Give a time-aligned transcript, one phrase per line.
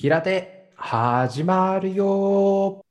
[0.00, 2.82] 平手始まるよ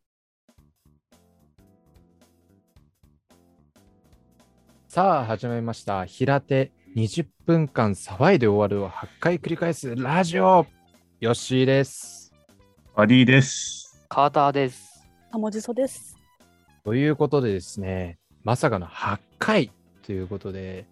[4.87, 10.67] さあ始まりました平手20分間騒いで終わるを8回繰り返すラジオ
[11.19, 12.31] よっしーです
[12.95, 14.05] アディです。
[14.07, 15.03] カーターです。
[15.31, 16.15] あもじそです。
[16.83, 19.71] ということでですねまさかの8回
[20.05, 20.85] ということで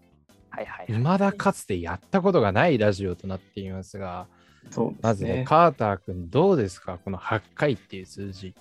[0.50, 4.26] はいはい、未だかつてやったことがないラジオとなっていますが
[4.72, 4.98] そうね。
[5.02, 7.00] まずねカーター君どうですか？
[7.04, 8.54] この8回っていう数字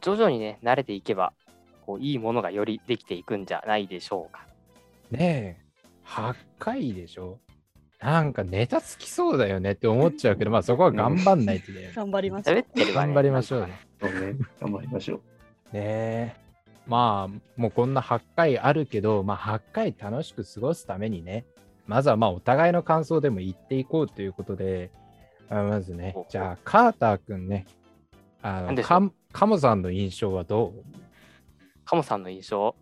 [0.00, 1.32] 徐々にね、慣れていけば、
[1.86, 4.46] こういいものがよりできていくんじゃないでしょうか。
[5.10, 5.64] ねえ、
[6.06, 7.38] 8回でしょ？
[8.00, 11.92] なんかネタつきそうだよねって思っちゃうけど、 まあそこは頑張んないと ね。
[11.94, 12.64] 頑張りましょう。
[12.94, 13.80] 頑張りましょうね。
[14.00, 14.34] そうね。
[14.60, 15.18] 頑張りましょう。
[15.18, 15.22] ね
[15.74, 16.36] え。
[16.86, 21.44] まあ、もうこんな8回あるけど、まあ8回楽しく過ごすためにね、
[21.86, 24.90] まずはまあお互いの感想でも言っていこうということで、
[25.50, 27.66] あまずねじゃあカーター君ね、
[28.40, 30.84] あのカムカモさんの印象はどう？
[31.84, 32.74] カモさんの印象、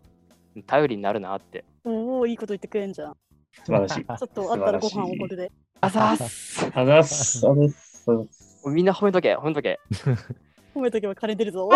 [0.67, 1.65] 頼りになるなって。
[1.83, 3.17] おお、いいこと言ってくれんじゃん。
[3.65, 4.05] 素晴らしい。
[4.05, 5.51] ちょっとあったらご飯をこれで。
[5.81, 6.71] あざーす。
[6.73, 7.47] あざっす。
[7.47, 8.09] あざっす。
[8.11, 9.79] あざっすみんな褒めとけ、褒めとけ。
[10.75, 11.69] 褒めとけば金出るぞ。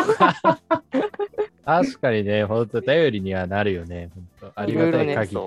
[1.65, 4.11] 確かにね、本当頼りにはなるよね。
[4.13, 5.41] 本当ありがいろいろね、たい限り。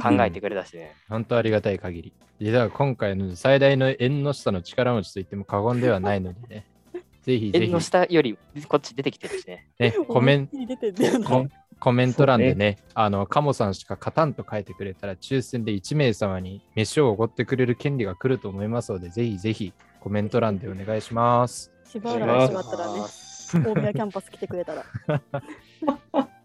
[0.00, 0.94] 考えてくれたしね。
[1.08, 2.12] 本当ありがたい限り。
[2.40, 6.66] 実は今回の最大の縁の下の力持ちと言っても過言ではないのでね。
[7.22, 8.38] ぜひぜひ縁の、下より
[8.68, 9.68] こっち出てきてるしね。
[9.78, 11.26] ね、コメン思いっきり出てんだよな。
[11.28, 11.46] コ
[11.78, 21.70] コメント欄でそうね、あの、カモさんしか勝たんと書いてくれたら、抽選で1名様に飯をおごってくれる権利が来ると思いますので、ぜひぜひコメント欄でお願いします。
[21.84, 23.00] しばらくしまったらね、
[23.74, 24.84] 大宮キャンパス来てくれたら。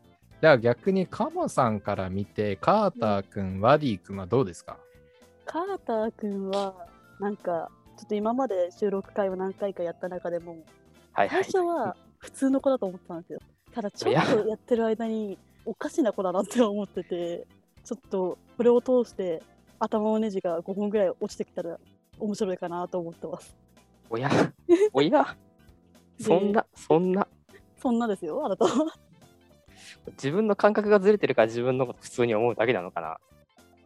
[0.42, 4.78] では逆にカモさんから見て、カーター君、ワディ君はどうですか？
[5.46, 6.88] カーター君は、
[7.20, 10.58] なんか、ちょっと今まで収録会を何回かやった中でも、
[11.14, 11.44] はいはい。
[11.44, 13.40] 最初は普通の子だと思ってたんですよ。
[13.72, 17.46] ただ、ちょっとやってる間に、おかしな子だなって思ってて、
[17.86, 19.44] ちょっとこれを通して
[19.78, 21.80] 頭のネジが5本ぐらい落ちてきたら
[22.20, 23.56] 面白いかなと思ってます。
[24.10, 24.30] おや、
[24.92, 25.38] おや、
[26.20, 27.28] そんな、そんな、
[27.80, 28.88] そんなですよ、あなたは。
[30.14, 33.18] 自分の感覚がずれてるから自分のこと普通に思うだけなのかな。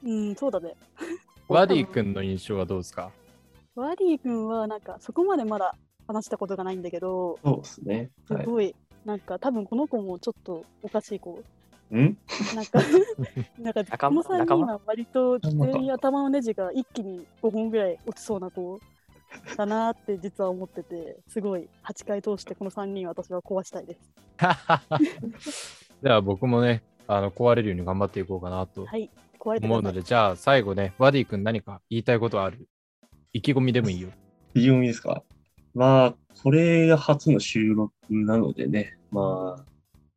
[0.04, 0.76] うん、そうだね。
[1.48, 3.12] ワディ君の印象はどうですか？
[3.76, 5.76] ワディ君はなんかそこまでまだ
[6.08, 8.10] 話したことがないんだけど、そうですね。
[8.30, 8.44] はい。
[8.44, 11.44] すごい、なんか多分この子もちょっとおかしい子。
[11.94, 12.18] ん？
[12.56, 12.80] なんか、
[13.60, 14.38] なんか仲この3間？
[14.40, 14.66] 仲間？
[14.66, 18.80] 人は割と全員頭のネジが一気に5本ぐらい落ちそうな子
[19.58, 24.00] だなって実は思ってて、すごい8回通してこの3人私は壊したいです。
[26.02, 29.70] では僕もね、あの壊れるように頑張っていこうかなとはい、壊れてください。
[29.70, 32.68] 思うので、じゃあ最後ね、ワディ君何か言いたいことある？
[33.34, 34.10] 意気込みでもいいよ。
[34.54, 35.24] 意気込みですか？
[35.74, 39.66] まあ、これが初の収録なのでね、まあ、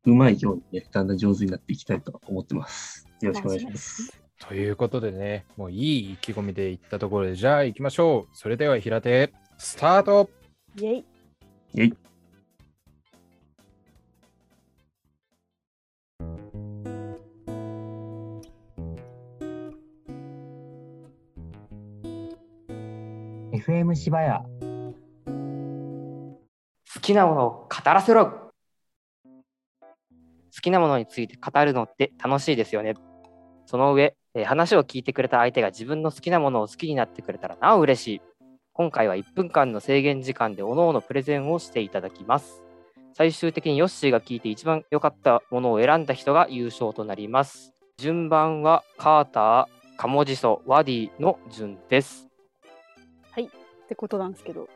[0.04, 3.08] うまいようにね、だんだん上手になっていきたいと思ってます。
[3.20, 4.20] よろしくお願いします。
[4.40, 8.36] ということでね、もういい意気込みでいったところで、じゃあ行きましょう。
[8.36, 10.30] それでは平手、スタート
[10.76, 11.04] イェイ。
[11.76, 11.94] えい。
[23.68, 24.44] FM 芝屋
[25.26, 28.50] 好きなものを語らせろ好
[30.62, 32.94] きなものについて語るのって楽しいですよね。
[33.66, 38.20] その上、えー話を聞いてくれた相手が自分の好きなものを好きになってくれたらなお嬉しい。
[38.72, 42.62] 今回は1分間の制限時間で各々プレゼンをしていただきます。
[43.12, 47.74] 最終的にヨッシーが聞いて一番良かったものを選んだ人が優勝となります。
[47.98, 49.66] 順番はカーター、
[49.98, 52.27] カモジソ、ワディの順です。
[53.88, 54.68] ってことなんですけど、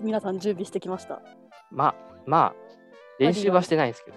[0.00, 1.20] 皆さん準備してきました？
[1.70, 1.94] まあ、
[2.24, 2.54] まあ、
[3.18, 4.16] 練習はしてないんですけど、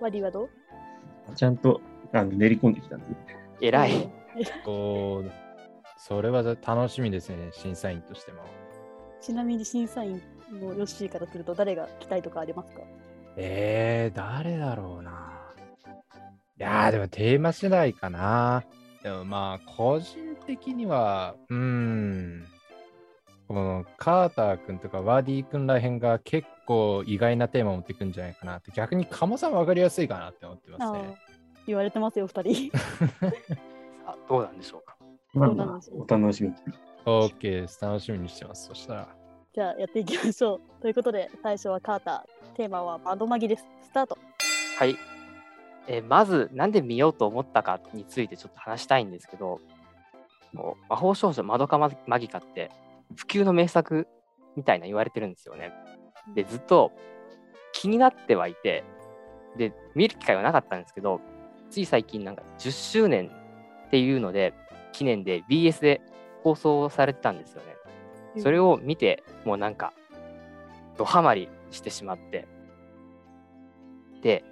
[0.00, 1.34] ワディはどう？
[1.34, 1.80] ちゃんと
[2.12, 3.06] あの練り込んできたんで。
[3.60, 4.08] 偉い。
[4.66, 5.30] おー
[5.98, 8.42] それは楽しみですね、審査員としても。
[9.20, 10.22] ちなみに審査員
[10.52, 12.82] のヨッシーからすると誰が来たいとかありますか？
[13.36, 15.40] えー、誰だろうな。
[16.56, 18.62] いやー、でもテーマ次第かな。
[19.02, 22.46] でもまあ、個人的には、うーん、
[23.54, 31.16] このカーター君とかワーディー君らへんが結構意外なテーマを持ってくんじゃないかなって、逆にカモさん分かりやすいかなって思ってますあね。
[31.16, 31.34] あ
[31.66, 32.76] 言われてますよ、2人。
[32.76, 32.84] さ
[34.06, 34.96] あどうなんでしょうか？
[35.34, 36.56] まあお楽しみに。
[37.06, 37.80] OK です。
[37.80, 38.66] 楽しみにしてます。
[38.66, 39.08] そしたら。
[39.54, 40.82] じゃあやっていきましょう。
[40.82, 42.56] ということで、最初はカーター。
[42.56, 43.64] テーマは窓マギです。
[43.82, 44.18] スタート。
[44.78, 44.96] はい。
[45.86, 49.60] えーまず、なんで見ようと思ったかについてちょっと話したいんですけど、
[50.52, 52.70] もう魔法少女まどかマギカって、
[53.16, 54.06] 普及の名作
[54.56, 55.72] みたいな言われてるんですよね。
[56.34, 56.92] で、ずっと
[57.72, 58.84] 気になってはいて、
[59.56, 61.20] で、見る機会はなかったんですけど、
[61.70, 63.30] つい最近なんか10周年
[63.86, 64.54] っていうので、
[64.92, 66.00] 記念で BS で
[66.42, 67.74] 放送されてたんですよね。
[68.40, 69.92] それを見て、もうなんか、
[70.96, 72.46] ドハマりしてしまって。
[74.22, 74.44] で、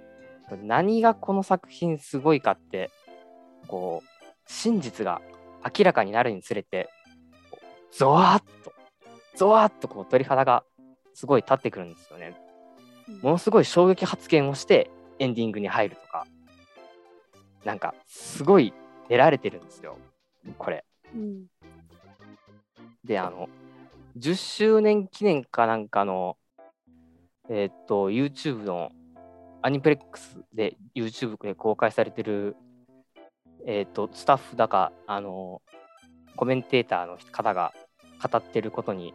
[0.61, 2.91] 何がこの作品すごいかって、
[3.67, 5.21] こう、真実が
[5.77, 6.89] 明らかになるにつれて、
[7.95, 8.73] ゾワーッと、
[9.35, 10.63] ゾワーッとこう鳥肌が
[11.13, 12.35] すごい立ってくるんですよね。
[13.21, 16.25] ものすごい衝撃発言をしてエンディングに入るとか、
[17.63, 18.73] なんかすごい
[19.09, 19.97] 練られてるんですよ、
[20.57, 20.83] これ。
[21.13, 21.45] うん
[23.03, 23.49] で、あの、
[24.17, 26.37] 10周年記念かなんかの、
[27.49, 28.91] えーっと、YouTube の
[29.61, 32.55] アニプレックスで YouTube で公開されてる、
[33.65, 35.61] えーっと、スタッフだか、あの、
[36.35, 37.73] コメンテーターの方が
[38.29, 39.13] 語ってることに、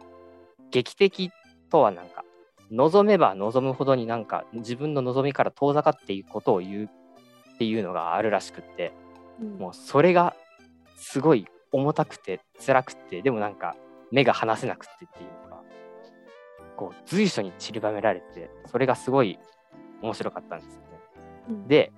[0.71, 1.31] 劇的
[1.69, 2.23] とはなんか、
[2.71, 6.89] 望めば望むほどになんか自分の望みから遠ざかっていくことを言う
[7.55, 8.93] っていうのがあるらしくって、
[9.41, 10.35] うんもうそれが
[10.97, 13.75] すごい重たくて辛くてでもなんか
[14.11, 15.63] 目が離せなくてっていうのが
[16.75, 19.39] こう随所に散りばめられてそれがすごい
[20.01, 20.87] 面白かったんですよね。
[21.49, 21.91] うんで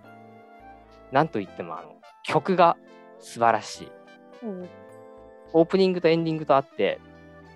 [1.11, 2.77] なんといってもあの曲が
[3.19, 3.91] 素晴らしい。
[4.43, 4.69] うん
[5.53, 6.99] オープニングとエンディングとあって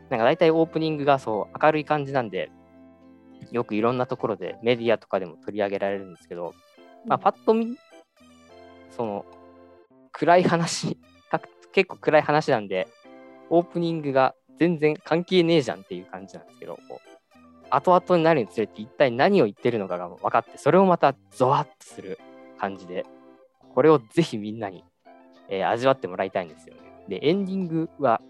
[0.10, 2.52] なんか大体オープニングがそう明るい感じなんで
[3.52, 6.54] よくいろんなところでメディアとかでも取り上げられるんですけど、
[7.06, 7.78] まあ、パッと見、
[8.96, 9.26] その、
[10.12, 10.98] 暗い話、
[11.30, 12.88] か 結構暗い話なんで、
[13.50, 17.10] オープニングが全然関係ねえじゃんっていう感じなんですけど、こう
[17.70, 22.20] 後々になるにつれて一体何を言ってるのかが分かって、それをまたゾワッとする
[22.58, 23.06] 感じで、
[23.74, 24.84] これをぜひみんなに、
[25.50, 26.85] えー味わってもらいたいんですよね。
[27.08, 28.22] で、エンディングは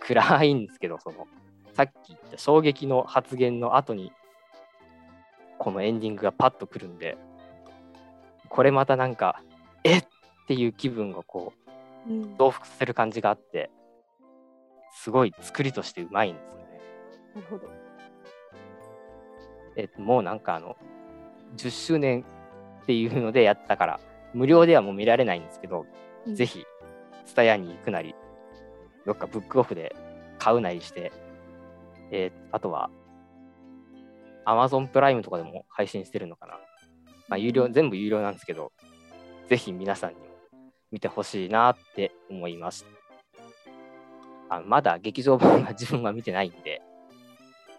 [0.00, 1.26] 暗いんですけど、その、
[1.74, 4.12] さっき言った衝撃の発言の後に、
[5.58, 7.16] このエンディングがパッとくるんで、
[8.48, 9.42] これまたなんか、
[9.82, 10.04] えっ
[10.44, 11.52] っていう気分をこ
[12.06, 13.70] う、うん増幅させる感じがあって、
[14.92, 16.80] すごい作りとしてうまいんですよね。
[17.36, 17.70] なるほど。
[19.76, 20.76] えっと、もうなんかあの、
[21.56, 22.26] 10周年
[22.82, 24.00] っていうのでやったから、
[24.34, 25.86] 無料ではもう見られないんですけど、
[26.26, 26.66] うんぜひ、
[27.26, 28.14] スタヤに行くなり、
[29.06, 29.94] どっかブックオフで
[30.38, 31.12] 買うなりして、
[32.10, 32.90] えーあとは、
[34.46, 36.54] Amazon プライムとかでも配信してるのかな。
[37.28, 38.72] まあ、有料、全部有料なんですけど、
[39.48, 40.26] ぜひ皆さんにも
[40.92, 42.86] 見てほしいなって思います。
[44.48, 46.82] あのまだ劇場版は自分は見てないんで、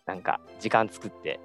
[0.06, 1.40] なんか時間作って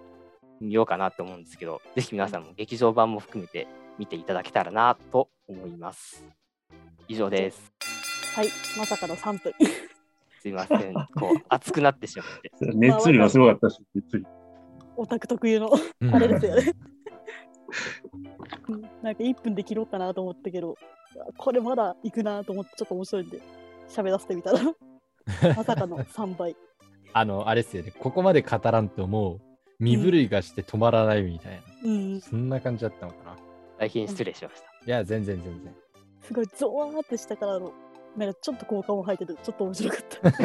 [0.60, 3.68] 見ようかなと思うんですけど、ぜひ皆さんも劇場版も含めて
[3.98, 6.24] 見ていただけたらなと思います。
[7.08, 7.89] 以上です。
[8.34, 8.48] はい、
[8.78, 9.52] まさかの3分。
[10.40, 10.94] すいません。
[10.94, 12.50] こう、 熱くなってしまって。
[12.74, 14.24] 熱量がすごかったし、熱量。
[14.96, 16.72] オタク特有のうんあれですよね。
[18.68, 20.76] うんなんか1分で切ろうかなと思ったけど、
[21.36, 23.40] これまだ行くなと思ってちょっと面白いんで、
[23.88, 24.60] 喋らせてみたら、
[25.56, 26.56] まさかの3倍。
[27.12, 27.92] あの、あれですよね。
[27.98, 29.40] ここまで語らんともう
[29.80, 31.62] 身震いがして止まらないみたいな。
[31.84, 33.36] うん、そんな感じだったのかな。
[33.78, 34.68] 大変失礼しました。
[34.86, 35.74] いや、全然全然。
[36.22, 37.72] すごいゾワーってしたからの、
[38.16, 40.32] なんかちょっと効果音入ってて、ちょっと面白かった。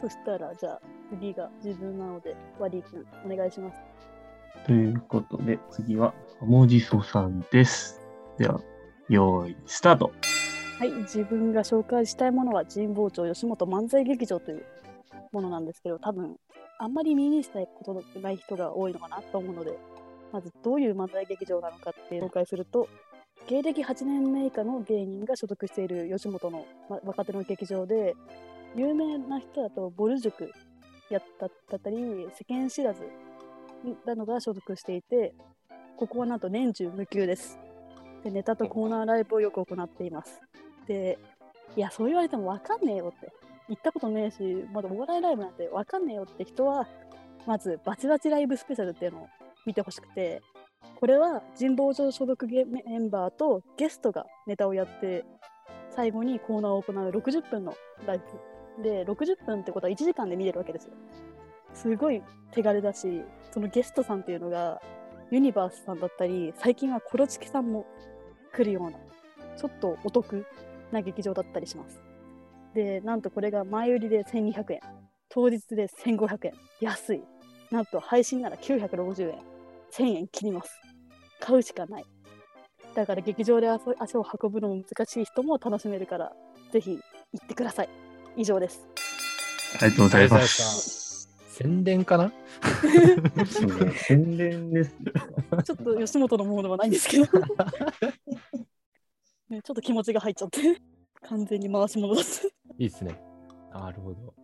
[0.00, 0.80] そしたら、じゃあ
[1.10, 3.78] 次が自分なので、ワリー君、お願いします。
[4.66, 8.00] ということで、次は、はもじそさんです。
[8.36, 8.60] では、
[9.08, 10.12] 用意、スタート。
[10.78, 14.64] はい、自分が紹介したいものは神保町吉本漫才劇場という
[15.32, 16.36] ものなんですけど、多分
[16.78, 19.76] あんまり耳にしたことのない人が多いのかなと思うので、
[20.32, 22.88] まずどういう漫才劇場なのかって紹介すると、
[23.48, 28.14] 芸歴8年目以下の芸人が所属している吉本の、ま、若手の劇場で、
[28.76, 30.52] 有名な人だとボル塾
[31.08, 31.96] やっただったり、
[32.36, 33.00] 世間知らず
[34.04, 35.32] などが所属していて、
[35.96, 37.58] ここはなんと年中無休です。
[38.22, 40.42] でネタとコーナーライブをよく行っています。
[40.86, 41.18] で、
[41.74, 43.32] いや、そう言われても分かんねえよって。
[43.70, 46.86] 行ったことねえし、まだお笑いライブなんて分かんねえよって人は、
[47.46, 49.28] まず、バチバチライブスペシャルっていうのを
[49.64, 50.42] 見てほしくて、
[50.98, 55.24] これは神保町所属ゲメンバーとゲストがネタをやって、
[55.94, 57.74] 最後にコーナーを行う60分の
[58.04, 58.22] ライ
[58.76, 58.82] ブ。
[58.82, 60.94] で、60分ってことは1時間で見れるわけですよ。
[61.72, 64.82] すごい手軽だし、そのゲストさんっていうのが、
[65.30, 67.86] ユニバースさんだったり、最近はコロチキさんも
[68.52, 68.98] 来るような、
[69.56, 70.46] ちょっとお得
[70.90, 72.02] な劇場だったりします。
[72.74, 74.80] で、なんとこれが前売りで1200円、
[75.28, 77.22] 当日で1500円、安い。
[77.70, 79.38] なんと配信なら960円、
[79.92, 80.87] 1000円切ります。
[81.40, 82.04] 買うしかない。
[82.94, 86.32] だから劇場で足足を運ぶのも難しい人も楽しめるから、
[86.72, 86.98] ぜひ
[87.32, 87.88] 行ってください。
[88.36, 88.86] 以上です。
[89.80, 91.28] ありがとうございます。
[91.48, 92.32] 宣伝かな？
[93.46, 95.12] そうね宣伝ですね。
[95.64, 97.24] ちょっと吉本のものではないんですけど。
[99.50, 100.60] ね、ちょっと気持ちが入っちゃって。
[101.22, 102.30] 完全に回し物だった。
[102.78, 103.20] いいっすね。
[103.72, 104.34] なるほど。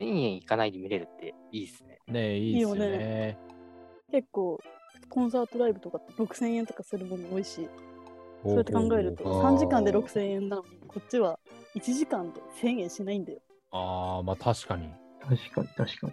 [0.00, 1.98] 1000円いかないで見れるっていいですね。
[2.08, 3.38] ねえ、いいっすよいいよね。
[4.10, 4.58] 結構、
[5.12, 7.68] コンサートライブとかって6000円とかするもの多いし、
[8.42, 11.38] そうやって考えるとほうほう3時間で6000円なのに、こっちは
[11.74, 13.38] 1時間で1000円しないんだよ。
[13.72, 14.88] ああ、まあ確かに。
[15.20, 16.06] 確かに、確か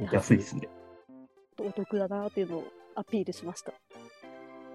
[0.00, 0.08] に。
[0.12, 0.68] 安いですね。
[1.60, 2.64] お得だなっていうのを
[2.96, 3.72] アピールしました。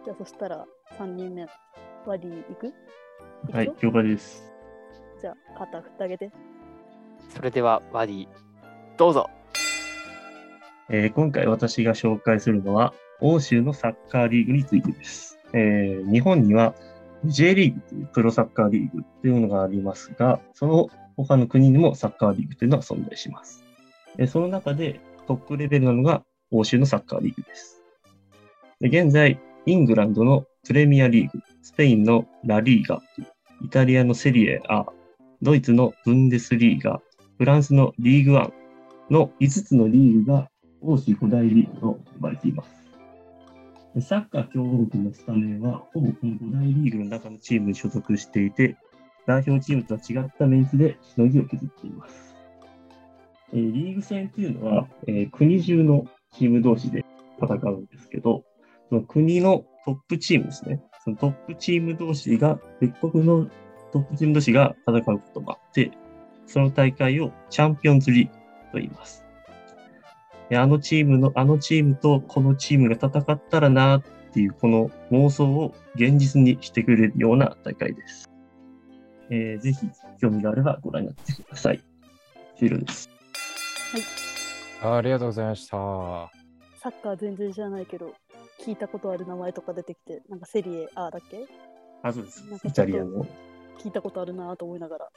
[0.06, 0.66] じゃあそしたら
[0.98, 1.46] 3人目、
[2.06, 2.68] ワディ行く？
[2.68, 2.72] 行
[3.48, 4.50] くぞはい、了解です。
[5.20, 6.32] じゃあ肩振ってあげて。
[7.36, 8.28] それでは、ワディ、
[8.96, 9.30] どうぞ。
[10.90, 15.38] えー今回私が紹介するのは、欧州のサッカーリーグについてです。
[15.54, 16.76] えー日本には
[17.26, 23.64] J リーグというプロサッカーリーグというのがありますが、その他の国にもサッカーリーグというのは存在します。
[24.18, 27.84] えその中でトップレベルなのが欧州のサッカーリーグです。
[28.80, 33.02] で現在、イングランドのプレミアリーグ、スペインのラリーガ、
[33.64, 34.86] イタリアのセリエ A、
[35.42, 37.02] ドイツのブンデスリーガ、
[37.38, 38.54] フランスのリーグワン
[39.14, 40.50] の5つのリーグが
[40.82, 42.87] 欧州五大リーグと呼ばれています。
[44.02, 48.78] サッカー強豪国のスタメンは、ほぼこの五大リーグの中のチームに所属していて、
[49.26, 52.36] 代表チームとは違ったメンツでしのぎを削っています。
[53.54, 57.06] えーリーグ戦っていうのは、えー国中のチーム同士で
[57.42, 58.44] 戦うんですけど、
[58.90, 60.82] その国のトップチームですね。
[61.04, 63.50] そのトップチーム同士が、別国の
[63.92, 65.92] トップチーム同士が戦うこともあって、
[66.46, 69.27] その大会をチャンピオンズリーグと言います。
[70.50, 78.30] であのチームの、あのチームとこのチームが戦ったらなっていうこの妄想を現実にしてくれるような大会です。
[79.30, 79.90] えーぜひ
[80.22, 81.84] 興味があればご覧になってください。
[82.58, 83.10] 終了です。
[84.82, 85.78] ありがとうございました。
[86.80, 88.14] サッカー全然知らないけど、
[88.64, 91.46] 聞いたことある名前とか出てきて、なんかセリエ A だっけ？
[92.04, 93.26] あ、そうですイタリアの。
[93.80, 95.10] 聞いたことあるなと思いながら。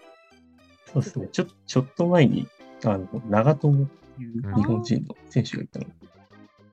[0.92, 1.28] そうですね。
[1.30, 2.48] ちょちょっと前に、
[2.84, 3.88] あの、長友
[4.20, 5.92] いう日本人の選手がいたので、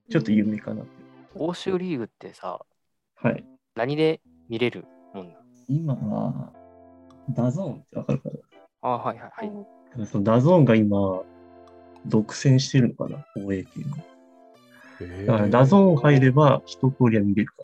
[0.09, 0.91] ちょっと有名かなって。
[1.35, 2.59] 欧州リーグってさ、
[3.15, 3.45] はい。
[3.75, 5.39] 何で見れるもんなの？
[5.67, 6.51] 今は、
[7.29, 8.29] DAZNってわかるか
[8.81, 9.51] あはいはいはい。
[9.99, 11.21] なその DAZNが今、
[12.05, 13.25] 独占してるのかな？
[13.33, 15.27] 放映権を。
[15.27, 17.63] だからダゾーン入れば一通りは見れるか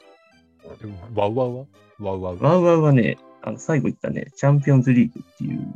[1.15, 1.65] ワウワウは？
[1.99, 2.39] WOWOW。
[2.39, 2.49] ら。
[2.49, 5.73] ワウワウはね、あの最後言ったね、チャンピオンズリーグっていう、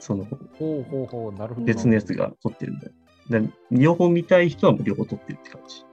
[0.00, 0.36] そのほ
[0.80, 1.66] うほうほう、なるほど。
[1.66, 2.92] 別のやつが取ってるんだよ。
[3.28, 5.84] で両方見たい人は両方取ってるって感じ。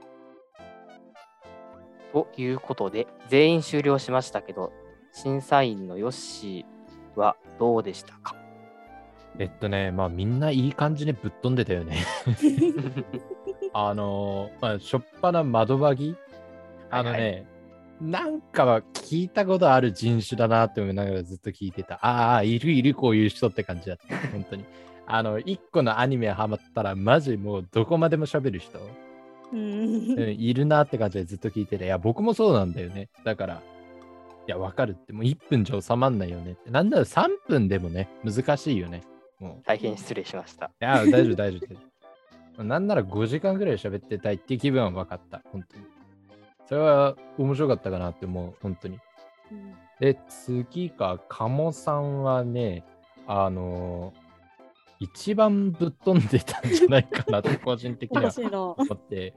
[2.12, 4.72] ということで、全員終了しましたけど、
[5.12, 8.36] 審査員のヨッシーはどうでしたか？
[9.38, 12.04] えっとね、まあみんないい感じにぶっ飛んでたよね。
[13.74, 16.16] あのー、まあ、しょっぱな窓バギ
[16.90, 17.46] あのね、はい
[18.00, 21.94] なんかは聞いたことある人種だなって思いながらずっと聞いてた。
[22.04, 24.16] ああ、いるいるこういう人って感じだった。
[24.32, 24.64] 本当に。
[25.06, 28.78] あの、一個のアニメハマったら、マジもうどこまでも喋る人、
[29.52, 33.08] うんうん、いるなって感じでずっと聞いてて、いや、僕もそうなんだよね。
[33.24, 33.62] だから、
[34.46, 36.70] いや、わかるって、もう1分じゃ収まんないよねって。
[36.70, 39.02] なんだろう、3分でもね、難しいよね。
[39.38, 39.62] もう。
[39.66, 40.66] 大変失礼しました。
[40.66, 41.66] いや、大丈夫、大丈夫。
[41.66, 41.76] 大丈
[42.56, 45.84] 夫なんなら5時間ぐらい喋ってたいっていう気分は分かった、本当に。
[46.68, 48.98] それは面白かったかなって思う、本当に。
[49.52, 52.84] うんで、次が、鴨さんはね、
[53.28, 54.23] あのー
[55.04, 58.32] 一番ぶっ飛んでたんじゃないかなって、個人的には。
[58.76, 59.34] 思って。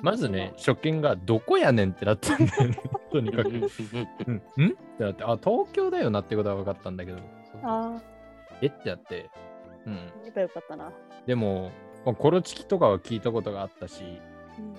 [0.00, 2.80] まずね、初見がどこやねんってなったんだよね、
[3.10, 3.48] とにかく。
[3.50, 3.58] うん、ん？
[3.58, 7.18] ってなって、あ、東京だよなってことは分かったんだけど、
[8.62, 8.66] え？
[8.66, 9.30] ってなって、
[9.86, 9.94] うん。
[10.40, 10.92] よかったな。
[11.26, 11.72] でも、
[12.04, 14.04] まあコロチキとかは聞いたことがあったし、
[14.58, 14.74] うん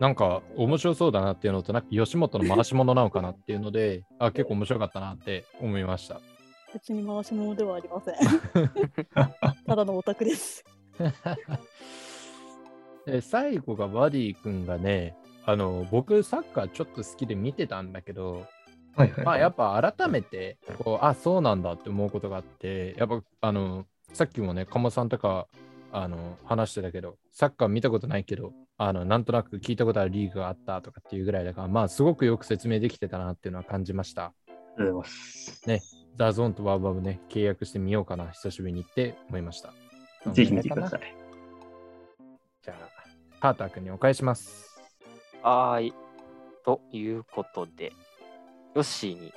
[0.00, 6.20] なんか面白そうだなっていうのと、なんか吉本の回し物なのかなっていうので、あ、結構面白かったなって思いました。
[6.74, 8.14] 別に回し物ではありません。
[9.64, 10.64] ただのオタクです。
[13.06, 15.16] で最後がバディ君がね、
[15.46, 18.46] あの、僕サッカーちょっと好きで見てたんだけど、
[18.96, 25.46] はいはい、まあやっぱ改めて、こう、あ、そうなんだって思うことがあって、やっぱあの、さっきもね、鴨さんとか、
[25.92, 34.24] あの、話してたけど、サッカー見たことないけど、あの、なんとなく聞いたことあるリーグがあったとかっていうぐらいだから、まあすごくよく説明できてたなっていうのは感じました。
[34.24, 34.32] あ
[34.78, 35.12] りがとうござい
[35.76, 36.03] ます。
[36.16, 39.72] DAZNと WOWOWね、契約してみようかな、久しぶりにって思いました。
[40.32, 41.00] ぜひ見てください。
[41.00, 41.02] い。
[42.62, 44.80] じゃあ、カーター君にお返します。
[45.42, 45.94] はーい。
[46.64, 47.92] ということで、
[48.74, 49.32] ヨッシーに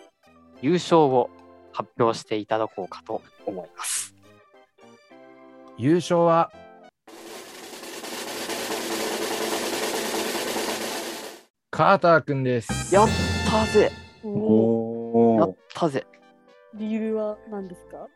[0.62, 1.30] 優勝を
[1.74, 4.16] 発表していただこうかと思います。
[5.78, 6.52] 優勝は、
[11.72, 12.94] カーターくんです。
[12.94, 13.08] やっ
[13.50, 13.92] たぜ
[14.24, 15.56] おおやっ。
[15.74, 16.06] たぜ
[16.74, 18.08] 理由は何ですか、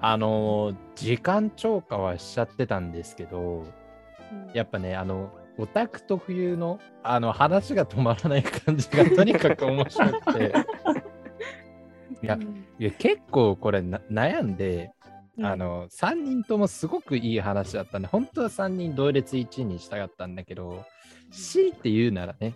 [0.00, 3.64] あのー時間超過はしちゃってたんですけど、
[4.32, 4.50] うん。
[4.52, 10.52] やっぱね、あの、オタク特有の、あの、話が止まらない感じが とにかく面白くて、
[12.22, 12.66] いやうん。
[12.78, 14.92] いや結構これな悩んで、
[15.38, 15.46] うん。
[15.46, 20.84] あの、3人ともすごくいい話だったんで、本当は3人同列1位にしたかったんだけど、
[21.30, 22.54] 強いて言うならね、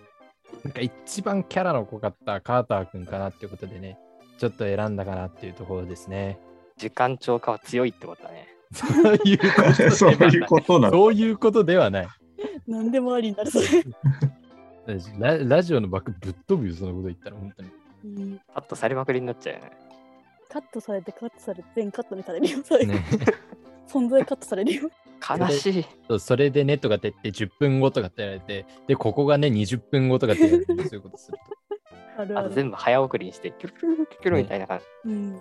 [0.64, 3.98] なんか一番キャラの濃かったカーター君かなっていうことでね、
[4.38, 6.38] ちょっと選んだかなっていうところですね。
[6.76, 9.44] 時間超過は強いってことだねそういうこ
[9.76, 10.92] と そうではないいうことなの。
[10.92, 12.08] そういうことではない。
[12.66, 13.84] 何でもありになるそれ、
[15.18, 17.70] ララジオの枠ぶっ飛ぶよ、そのこと言ったら、本当に。
[18.04, 19.72] うんカットされまくりになっちゃうよね
[20.50, 23.04] カットされてカットされて全カットにされるよ最後、ね、
[23.88, 24.90] 存在カットされるよ
[25.26, 31.63] 悲しいそうそれでねとかって言って10分後とかってやられて、で、ここがね20分後とかってやられて、そういうことすると。
[32.16, 32.46] あるある。
[32.46, 35.40] あと全部早送りにしてキュルキュルキュルキュル みたいな感じ、うん、うん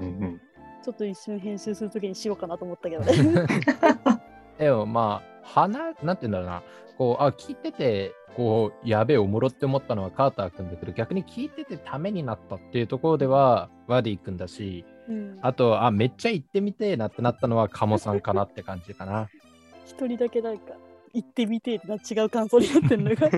[0.00, 0.40] うん。
[0.82, 3.46] ちょっと一瞬編集するときにしようかなと思ったけどね。
[4.58, 6.62] でもまあ、花、なんて言うんだろうな、
[6.98, 15.38] こう、あ、聞いてて、こう、やべえ、おもろって思ったのはカーター君だけど、逆に聞いててためになったっていうところでは、ワディ君だし、うん。
[15.42, 19.28] あと、あ、めっちゃ行ってみてえなってなったのは、カモさんかなって感じかな。
[19.84, 20.74] 一人だけなんか
[21.12, 23.30] 行ってみてえな違う感想になってるのが。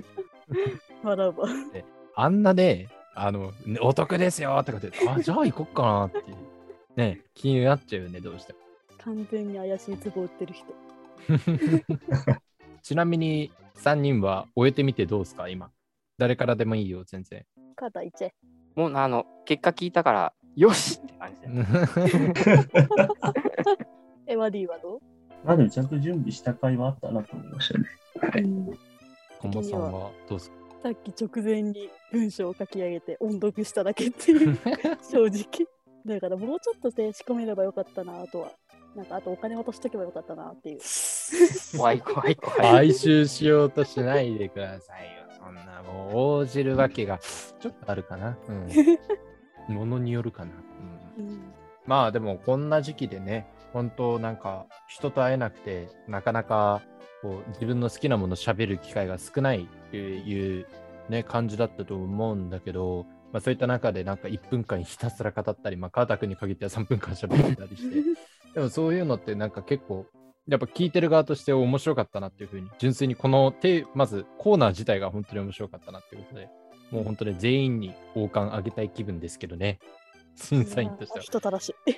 [1.03, 1.49] 笑うわ
[2.17, 6.37] あんなね、あの、ねお得ですよとかって、あ、じゃあ行こっかなっていう。
[6.97, 8.59] ね、気になっちゃうよね、どうしても。
[8.99, 10.73] 完全に怪しいツボ売ってる人
[12.83, 15.71] ちなみに、3人は終えてみてどうですか、今。
[16.19, 17.45] 誰からでもいいよ、全然。
[17.77, 18.35] カーターいっちゃえ
[18.77, 21.65] もうあの結果聞いたからよしって感じだよね
[24.27, 25.01] えワディはどう、
[25.45, 27.87] まあでもちゃんと準備した回はあったなと思いましたね。
[28.45, 28.79] うん
[29.41, 30.57] コモさんはどうですか？
[30.85, 34.59] さっき直前に文章を書き上げて音読しただけっていう
[35.01, 35.67] 正直
[36.05, 38.53] だからもうちょっとで仕込めればよかったなとは
[38.95, 40.81] なんかあとお金渡しとけばよかったなっていう
[41.79, 45.25] 怖い怖い怖い買収しようとしないでくださいよ。
[45.43, 48.37] そんなもう応じるわけがちょっとあるかな。
[48.47, 48.69] うん。
[49.75, 50.53] ものによるかな。
[51.19, 51.55] うん、うん
[51.87, 56.83] まあでもこんな時期でね、本当なんか人と会えなくて、なかなか
[57.25, 60.67] こう自分の好きなもの喋る機会が少ないっていう、
[61.09, 68.03] ね、感じだったと思うんだけど、まあ、そういった中でなんか1分間ひたすら語ったり、まあ、川田君に限っては3分間喋ってたりして、
[68.55, 70.05] でもそういうのってなんか結構、
[70.47, 76.51] やっぱ聞いてる側として面白かったなっていうふうに、純粋にこのテーまずコーナー自体が本当に面白かったなっていうことで、
[76.91, 79.79] もう本当に全員に王冠あげたい気分ですけどね、
[80.37, 81.23] 審査員としては。
[81.25, 81.75] 人たらし。
[81.87, 81.95] い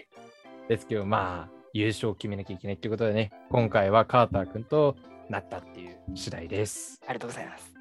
[0.68, 4.96] ですけど、まあ、優勝を決めなきゃいけないっていうことでね、今回はカーター君と
[5.28, 7.00] なったっていう次第です。
[7.06, 7.74] ありがとうございます。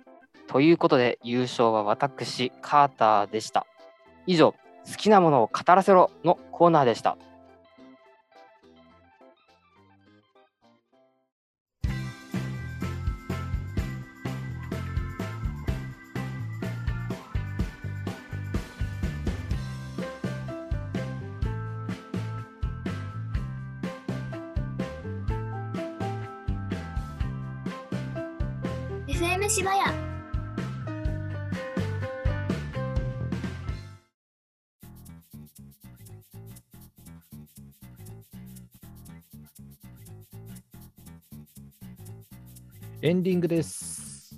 [0.48, 3.66] ということで優勝は私カーターでした。
[4.28, 4.58] 以上好
[4.98, 7.18] きなものを語らせろのコーナーでした。
[29.16, 29.94] FM 芝屋
[43.02, 44.36] エンディングです。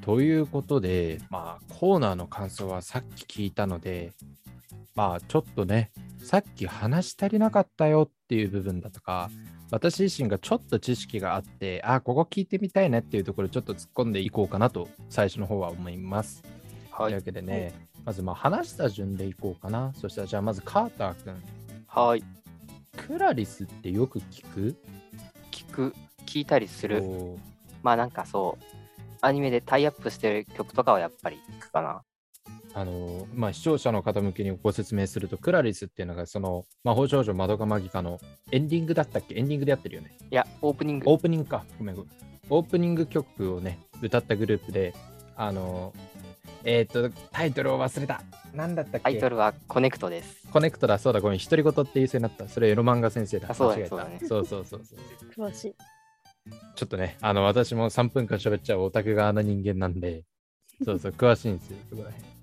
[0.00, 4.12] ということで、まあ、コーナーの感想はさっき聞いたので、
[4.96, 9.30] まあ、ちょっとね、さっき話し足りなかったよっていう部分だとか、
[9.70, 16.42] 私自身がちょっと知識があって、あ、ここ聞いてみたいねっていうところちょっと突っ込んでいこうかなと、最初の方は思います。
[16.90, 19.92] はというわけでね、まずまあ話した順でいこうかな。
[19.94, 21.34] そしたら、じゃあまずカーター君。
[21.86, 22.24] はい。
[22.96, 24.76] クラリスってよく聞く？
[25.50, 25.94] 聞く、
[26.26, 27.02] 聞いたりする。
[27.82, 28.64] まあなんかそう、
[29.20, 32.02] アニメでタイアップしてる曲とかはやっぱり聞くかな。
[32.78, 38.20] あのまあ、視聴者の方向けにご説明すると、クラリスっていうのが、その魔法少女まどかマギカの
[38.52, 39.34] エンディングだったっけ？
[39.36, 40.16] エンディングでやってるよね。
[40.30, 41.10] いや、オープニング。
[41.10, 41.64] オープニングか。
[41.76, 42.10] ごめんごめん。
[42.50, 44.94] オープニング曲をね、歌ったグループで、
[45.34, 45.92] あの、
[46.62, 48.22] えっ、と、タイトルを忘れた。
[48.54, 49.00] なんだったっけ？
[49.00, 50.46] タイトルはコネクトです。
[50.52, 52.48] コネクトだ、そうだ、ごめん、独り言って言いそうになった。
[52.48, 53.48] それ、エロ漫画先生だ。
[53.50, 55.48] あそうだそうだねそうそうそうそう。
[55.48, 55.74] 詳しい
[56.76, 60.22] ちょっとね、あの、私も3分間喋っちゃうオタク側の人間なんで、
[60.84, 62.37] そうそう、詳しいんですよ、そこら辺。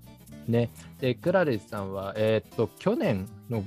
[0.48, 0.70] ね。
[1.00, 3.64] で、 ClariSさんは、えーっと、去年の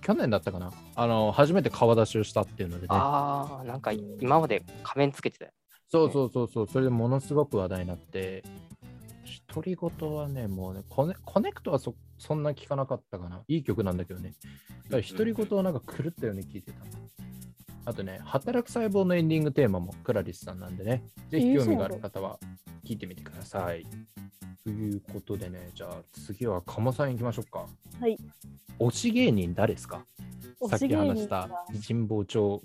[0.00, 0.72] 去年だったかな？
[0.96, 2.88] あの、初めて顔出しをしたっていうのでね。
[2.90, 5.52] ああ、なんか今まで仮面つけてたよ。
[5.88, 8.42] そうそうそうそう、それでものすごく話題になって、
[9.54, 13.42] 独り言はね、もうね、コネコネクトはそそんな聞かなかったかな。
[13.46, 14.34] いい曲なんだけどね。
[14.90, 16.78] 独り言はなんか狂ったように聞いてた。
[17.84, 22.38] あとね、働く細胞のエンディングテーマもクラリスさんなんでね、ぜひ興味がある方は
[22.84, 23.84] 聞いてみてください。
[24.64, 27.66] ということでね、じゃあ次は鴨さん行きましょうか。
[28.00, 28.16] はい。
[28.78, 30.04] 推し芸人誰ですか？
[30.68, 31.48] さっき推し芸人話したは
[31.86, 32.62] 神保町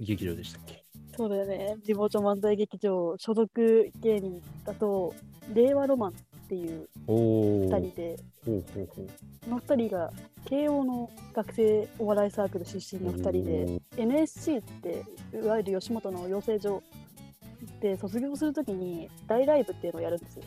[0.00, 0.84] 劇場でしたっけ？
[1.16, 1.76] そうだよね。
[1.84, 5.14] 地元漫才劇場所属芸人だと、
[5.54, 6.14] 令和ロマン
[6.48, 7.68] っていうおー。
[7.68, 10.10] 2人で、ほの2人が
[10.46, 16.82] 慶応の学生お笑いサークル出身の2人で、NSC っていわゆる吉本の養成所
[17.80, 20.44] で卒業するときに大ライブっていうのをやるんですよ。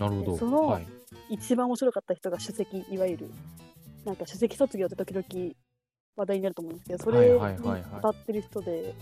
[0.00, 0.36] なるほど。
[0.36, 0.86] そのはい、
[1.30, 3.30] 一番面白かった人が首席、いわゆる、
[4.04, 5.54] なんか首席卒業って時々
[6.16, 8.92] 話題になると思うんですけど、それにはいはいはいはい当たってる人で、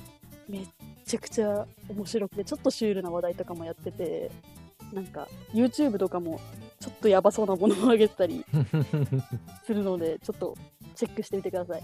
[0.51, 0.67] めっ
[1.07, 4.31] ちゃくちゃ面白くて、ちょっとシュールな話題とかもやってて、
[4.93, 6.41] なんか YouTube とかも
[6.81, 8.45] ちょっとやばそうなものを上げてたり
[9.65, 10.57] するので、ちょっと
[10.95, 11.83] チェックしてみてください。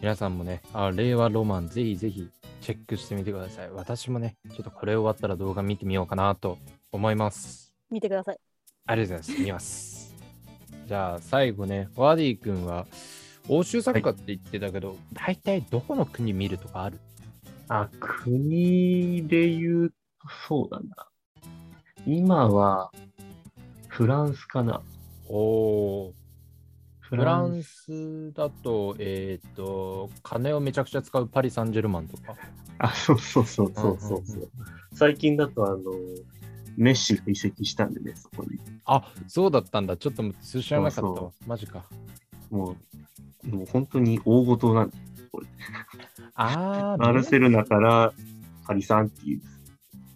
[0.00, 2.28] 皆さんもね、あ令和ロマン、ぜひぜひ
[2.60, 3.70] チェックしてみてください。
[3.70, 6.58] 私もね、ちょっとこれ終わったら動画見てみようかなと
[6.92, 7.72] 思います。
[7.90, 8.38] 見てください。
[8.86, 9.44] ありがとうございます。
[9.44, 10.14] 見ます。
[10.86, 12.86] じゃあ最後ね、ワディ君は
[13.48, 16.98] 欧州サッカーって言ってたけど、大体どこの国見るとかある？
[17.68, 19.94] あ、国で言うと、
[20.46, 21.07] そうだな。
[22.06, 22.90] 今は、
[23.88, 24.82] フランスかな。
[25.28, 26.12] おー、
[27.00, 32.34] フフランスだと、えっ、と、金をめちゃくちゃ使うパリ・サンジェルマンとか。
[32.78, 34.38] あ、そうそうそうそうそうそう。
[34.38, 34.48] んんん
[34.92, 35.78] 最近だと、あの、
[36.76, 38.58] メッシが移籍したんでね、そこに。
[38.84, 39.96] あ、そうだったんだ。
[39.96, 41.16] ちょっと通知らなかったわ。
[41.16, 41.84] そうそマジか。
[42.50, 42.76] も
[43.44, 44.96] う、もう本当に大事なんで
[46.34, 48.12] あー、バルセロナから
[48.64, 49.40] パリサンっていう。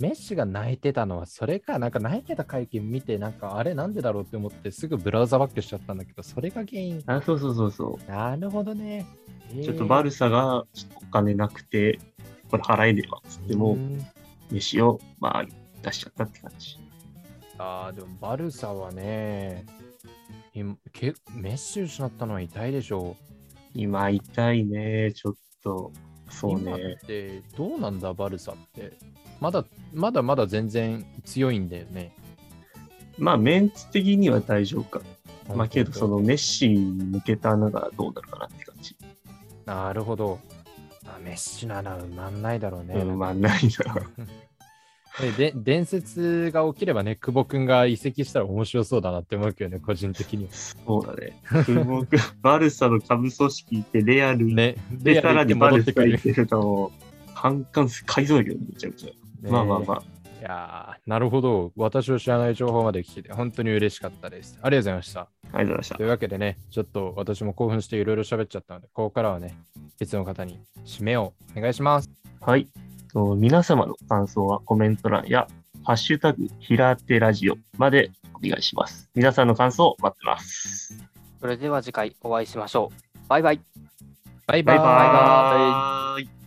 [0.03, 7.01] メッシが泣いてたのはそれか、なんか泣いてた会見見て、なんかあれなんでだろうって思ってすぐブラウザバックしちゃったんだけど、それが原因。
[7.07, 9.07] あ、そうそうそうそなるほどね。
[9.57, 9.63] う。
[9.63, 12.01] ちょっとバルサがちょっとお金なくて、
[12.51, 13.99] これ払えねえわっつっても、うん
[14.51, 15.47] メッシを、まあ、
[15.83, 16.79] 出しちゃったって感じ。
[17.59, 19.65] あーでもバルサはね、
[20.53, 23.17] 今けメッシ失ったのは痛いでしょ
[23.75, 25.93] 今痛いね、ちょっと。
[26.29, 26.33] う。
[26.35, 26.97] そう今っね。
[27.07, 28.93] てどうなんだ、バルサって。
[29.43, 32.13] まだまだまだ全然強いんだよね。
[33.19, 35.01] まあ、メンツ的には大丈夫か。
[35.53, 38.97] まあ、けど、そのメッシに向けた穴がどうなるかなって感じ。
[39.67, 40.39] なるほど。
[41.07, 42.95] あメッシの穴埋まんないだろうね。
[42.95, 43.97] うん、まあ、ないな。
[45.37, 50.51] でで伝説が起きればね、久保君が移籍したら面白そうだなって思うけどね、個人的には。
[50.53, 51.37] そうだね。
[51.67, 55.83] 久保君 バルサの下部組織行って、レアルね、て、さらにバル。
[55.83, 56.93] サ行ってると、
[57.35, 59.22] 反感改造量めちゃくちゃ。
[59.43, 60.03] ねまあまあまあ。
[60.41, 61.73] いやーなるほど。
[61.77, 64.59] 私を知らない情報まで聞けて、本当に嬉しかったです。
[64.61, 65.21] ありがとうございました。
[65.21, 66.07] ありがとうございましたとい。
[66.07, 69.55] うわけでね、ちょっと私も興奮していろいろ喋っちゃったので、ここからはね、
[70.01, 72.11] 別の方に締めをお願いします。
[72.41, 72.69] はい。
[73.13, 75.47] と皆様の感想はコメント欄や、
[75.85, 79.11] ハッシュタグ、ひらてラジオまでお願いします。
[79.15, 81.05] 皆さんの感想を待ってます。
[81.41, 83.29] それでは次回お会いしましょう。
[83.29, 83.61] バイバイ。
[84.47, 84.79] バイバイ。
[84.79, 86.42] バイバーイ。